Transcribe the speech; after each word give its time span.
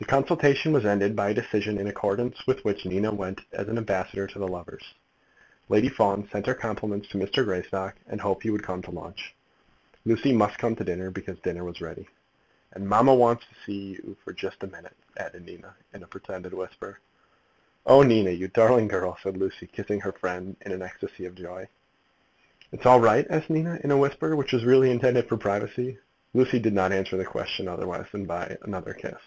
The 0.00 0.04
consultation 0.04 0.72
was 0.72 0.86
ended 0.86 1.16
by 1.16 1.30
a 1.30 1.34
decision 1.34 1.76
in 1.76 1.88
accordance 1.88 2.46
with 2.46 2.64
which 2.64 2.84
Nina 2.84 3.12
went 3.12 3.40
as 3.50 3.66
an 3.68 3.76
ambassador 3.78 4.28
to 4.28 4.38
the 4.38 4.46
lovers. 4.46 4.94
Lady 5.68 5.88
Fawn 5.88 6.28
sent 6.30 6.46
her 6.46 6.54
compliments 6.54 7.08
to 7.08 7.18
Mr. 7.18 7.42
Greystock, 7.44 7.96
and 8.06 8.20
hoped 8.20 8.44
he 8.44 8.50
would 8.50 8.62
come 8.62 8.76
in 8.76 8.82
to 8.82 8.90
lunch. 8.92 9.34
Lucy 10.06 10.32
must 10.32 10.56
come 10.56 10.70
in 10.70 10.76
to 10.76 10.84
dinner, 10.84 11.10
because 11.10 11.40
dinner 11.40 11.64
was 11.64 11.80
ready. 11.80 12.08
"And 12.72 12.88
mamma 12.88 13.12
wants 13.12 13.44
to 13.46 13.56
see 13.66 13.94
you 14.00 14.16
just 14.36 14.60
for 14.60 14.66
a 14.66 14.70
minute," 14.70 14.96
added 15.16 15.44
Nina, 15.44 15.74
in 15.92 16.04
a 16.04 16.06
pretended 16.06 16.54
whisper. 16.54 17.00
"Oh, 17.84 18.02
Nina, 18.04 18.30
you 18.30 18.46
darling 18.46 18.86
girl!" 18.86 19.18
said 19.20 19.36
Lucy, 19.36 19.66
kissing 19.66 19.98
her 20.02 20.10
young 20.10 20.20
friend 20.20 20.56
in 20.64 20.70
an 20.70 20.80
ecstasy 20.80 21.26
of 21.26 21.34
joy. 21.34 21.66
"It's 22.70 22.86
all 22.86 23.00
right?" 23.00 23.26
asked 23.28 23.50
Nina 23.50 23.80
in 23.82 23.90
a 23.90 23.98
whisper 23.98 24.36
which 24.36 24.52
was 24.52 24.64
really 24.64 24.92
intended 24.92 25.28
for 25.28 25.36
privacy. 25.36 25.98
Lucy 26.34 26.60
did 26.60 26.72
not 26.72 26.92
answer 26.92 27.16
the 27.16 27.24
question 27.24 27.66
otherwise 27.66 28.06
than 28.12 28.26
by 28.26 28.56
another 28.62 28.94
kiss. 28.94 29.18